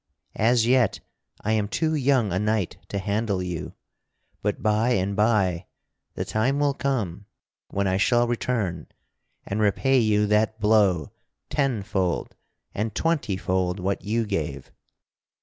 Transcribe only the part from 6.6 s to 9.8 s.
come when I shall return and